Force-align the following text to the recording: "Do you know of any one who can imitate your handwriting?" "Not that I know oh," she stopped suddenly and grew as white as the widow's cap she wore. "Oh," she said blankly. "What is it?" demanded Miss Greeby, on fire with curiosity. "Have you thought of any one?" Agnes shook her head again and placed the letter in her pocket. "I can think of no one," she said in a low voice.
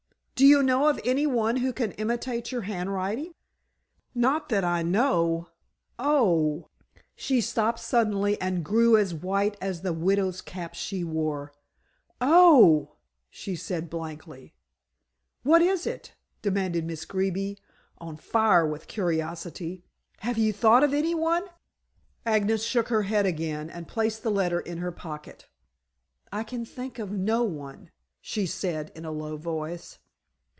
"Do 0.33 0.47
you 0.47 0.63
know 0.63 0.87
of 0.87 0.99
any 1.05 1.27
one 1.27 1.57
who 1.57 1.71
can 1.71 1.91
imitate 1.99 2.51
your 2.51 2.61
handwriting?" 2.61 3.35
"Not 4.15 4.49
that 4.49 4.63
I 4.63 4.81
know 4.81 5.49
oh," 5.99 6.67
she 7.15 7.41
stopped 7.41 7.79
suddenly 7.79 8.41
and 8.41 8.65
grew 8.65 8.97
as 8.97 9.13
white 9.13 9.55
as 9.61 9.83
the 9.83 9.93
widow's 9.93 10.41
cap 10.41 10.73
she 10.73 11.03
wore. 11.03 11.53
"Oh," 12.19 12.95
she 13.29 13.55
said 13.55 13.87
blankly. 13.87 14.55
"What 15.43 15.61
is 15.61 15.85
it?" 15.85 16.15
demanded 16.41 16.85
Miss 16.85 17.05
Greeby, 17.05 17.59
on 17.99 18.17
fire 18.17 18.65
with 18.65 18.87
curiosity. 18.87 19.83
"Have 20.21 20.39
you 20.39 20.51
thought 20.51 20.83
of 20.83 20.91
any 20.91 21.13
one?" 21.13 21.43
Agnes 22.25 22.63
shook 22.63 22.87
her 22.87 23.03
head 23.03 23.27
again 23.27 23.69
and 23.69 23.87
placed 23.87 24.23
the 24.23 24.31
letter 24.31 24.59
in 24.59 24.79
her 24.79 24.91
pocket. 24.91 25.45
"I 26.31 26.41
can 26.43 26.65
think 26.65 26.97
of 26.97 27.11
no 27.11 27.43
one," 27.43 27.91
she 28.19 28.47
said 28.47 28.91
in 28.95 29.05
a 29.05 29.11
low 29.11 29.37
voice. 29.37 29.99